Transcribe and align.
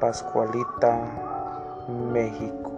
Pascualita, 0.00 0.96
México. 2.12 2.70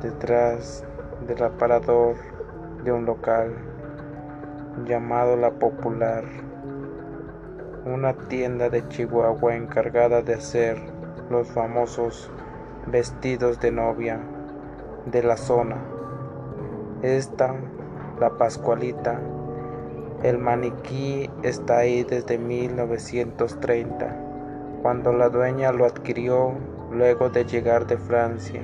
Detrás 0.00 0.84
del 1.26 1.42
aparador 1.42 2.14
de 2.84 2.92
un 2.92 3.06
local 3.06 3.52
llamado 4.86 5.36
La 5.36 5.50
Popular, 5.50 6.22
una 7.86 8.14
tienda 8.28 8.68
de 8.70 8.86
Chihuahua 8.88 9.56
encargada 9.56 10.22
de 10.22 10.34
hacer 10.34 10.78
los 11.28 11.48
famosos 11.48 12.30
vestidos 12.86 13.60
de 13.60 13.70
novia 13.70 14.20
de 15.06 15.22
la 15.22 15.36
zona. 15.36 15.76
Esta, 17.02 17.54
la 18.20 18.36
Pascualita, 18.38 19.20
el 20.22 20.38
maniquí 20.38 21.30
está 21.42 21.78
ahí 21.78 22.04
desde 22.04 22.38
1930, 22.38 24.16
cuando 24.82 25.12
la 25.12 25.28
dueña 25.28 25.72
lo 25.72 25.84
adquirió 25.84 26.52
luego 26.90 27.30
de 27.30 27.44
llegar 27.44 27.86
de 27.86 27.98
Francia, 27.98 28.62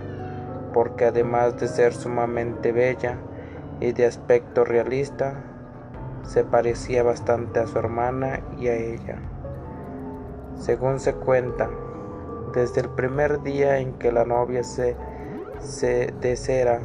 porque 0.73 1.07
además 1.07 1.59
de 1.59 1.69
ser 1.69 1.93
sumamente 1.93 2.73
bella 2.73 3.19
y 3.81 3.93
de 3.93 4.07
aspecto 4.07 4.65
realista, 4.65 5.35
se 6.23 6.45
parecía 6.45 7.03
bastante 7.03 7.61
a 7.61 7.67
su 7.67 7.79
hermana 7.79 8.41
y 8.59 8.69
a 8.69 8.75
ella. 8.75 9.19
Según 10.55 11.01
se 11.01 11.15
cuenta, 11.15 11.71
desde 12.53 12.81
el 12.83 12.89
primer 12.91 13.43
día 13.43 13.79
en 13.79 13.95
que 13.95 14.13
la 14.13 14.25
novia 14.25 14.63
se, 14.63 14.97
de 16.21 16.37
cera 16.37 16.81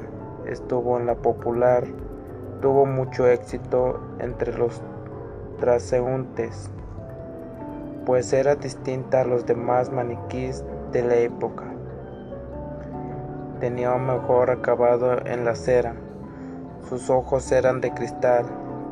estuvo 0.46 1.00
en 1.00 1.06
la 1.06 1.16
popular, 1.16 1.84
tuvo 2.62 2.86
mucho 2.86 3.28
éxito 3.28 4.00
entre 4.20 4.58
los 4.58 4.82
transeúntes, 5.60 6.70
pues 8.06 8.32
era 8.34 8.56
distinta 8.56 9.22
a 9.22 9.26
los 9.26 9.46
demás 9.46 9.92
maniquís 9.92 10.64
de 10.92 11.02
la 11.04 11.16
época. 11.16 11.64
Tenía 13.60 13.94
un 13.94 14.06
mejor 14.06 14.52
acabado 14.52 15.26
en 15.26 15.46
la 15.46 15.56
cera, 15.56 15.96
sus 16.88 17.10
ojos 17.10 17.52
eran 17.52 17.82
de 17.82 17.92
cristal, 17.92 18.46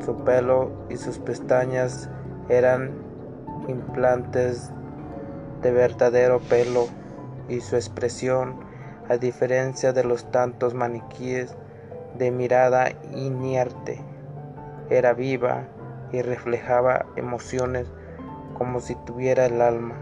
su 0.04 0.16
pelo 0.24 0.70
y 0.88 0.96
sus 0.96 1.18
pestañas 1.18 2.10
eran 2.48 2.90
implantes 3.68 4.72
de 5.64 5.72
verdadero 5.72 6.40
pelo 6.40 6.88
y 7.48 7.62
su 7.62 7.76
expresión, 7.76 8.54
a 9.08 9.16
diferencia 9.16 9.94
de 9.94 10.04
los 10.04 10.30
tantos 10.30 10.74
maniquíes 10.74 11.56
de 12.18 12.30
mirada 12.30 12.90
inerte, 13.14 13.98
era 14.90 15.14
viva 15.14 15.64
y 16.12 16.20
reflejaba 16.20 17.06
emociones 17.16 17.88
como 18.56 18.80
si 18.80 18.94
tuviera 19.06 19.46
el 19.46 19.62
alma. 19.62 19.94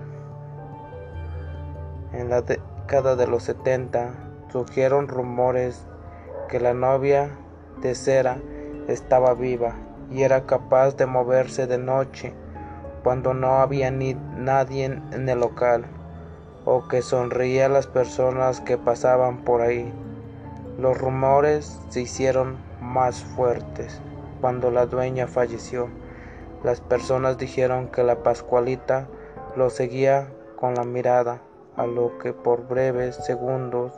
En 2.12 2.28
la 2.28 2.42
década 2.42 3.15
de 3.15 3.28
los 3.28 3.44
70 3.44 4.15
surgieron 4.50 5.06
rumores 5.06 5.86
que 6.48 6.59
la 6.59 6.75
novia 6.75 7.31
de 7.81 7.94
cera 7.94 8.38
estaba 8.88 9.34
viva 9.34 9.75
y 10.10 10.22
era 10.22 10.44
capaz 10.44 10.97
de 10.97 11.06
moverse 11.06 11.69
de 11.69 11.78
noche 11.78 12.34
cuando 13.02 13.34
no 13.34 13.58
había 13.58 13.90
ni 13.90 14.14
nadie 14.36 14.84
en 14.84 15.28
el 15.28 15.40
local, 15.40 15.84
o 16.64 16.86
que 16.88 17.02
sonreía 17.02 17.66
a 17.66 17.68
las 17.68 17.86
personas 17.86 18.60
que 18.60 18.78
pasaban 18.78 19.38
por 19.38 19.60
ahí. 19.60 19.92
Los 20.78 20.96
rumores 20.98 21.80
se 21.88 22.02
hicieron 22.02 22.56
más 22.80 23.22
fuertes 23.22 24.00
cuando 24.41 24.70
la 24.70 24.86
dueña 24.86 25.26
falleció. 25.26 25.88
Las 26.64 26.80
personas 26.80 27.38
dijeron 27.38 27.88
que 27.88 28.04
la 28.04 28.22
Pascualita 28.22 29.08
lo 29.56 29.70
seguía 29.70 30.28
con 30.56 30.74
la 30.74 30.84
mirada, 30.84 31.41
a 31.76 31.86
lo 31.86 32.18
que 32.18 32.32
por 32.32 32.68
breves 32.68 33.16
segundos 33.16 33.92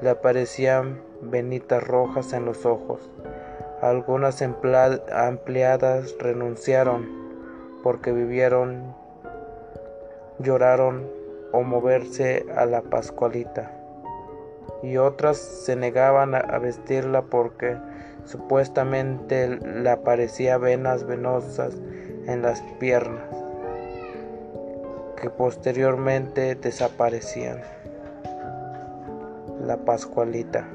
le 0.00 0.10
aparecían 0.10 1.00
venitas 1.20 1.82
rojas 1.82 2.32
en 2.32 2.46
los 2.46 2.64
ojos. 2.66 3.10
Algunas 3.82 4.42
empleadas 4.42 6.14
renunciaron 6.18 7.19
porque 7.82 8.12
vivieron, 8.12 8.94
lloraron 10.38 11.08
o 11.52 11.62
moverse 11.62 12.46
a 12.56 12.66
la 12.66 12.82
Pascualita, 12.82 13.72
y 14.82 14.96
otras 14.96 15.36
se 15.36 15.76
negaban 15.76 16.34
a 16.34 16.58
vestirla 16.58 17.22
porque 17.22 17.76
supuestamente 18.24 19.48
le 19.48 19.90
aparecía 19.90 20.58
venas 20.58 21.04
venosas 21.04 21.76
en 22.26 22.42
las 22.42 22.62
piernas, 22.78 23.24
que 25.20 25.30
posteriormente 25.30 26.54
desaparecían. 26.54 27.60
La 29.66 29.76
Pascualita. 29.76 30.66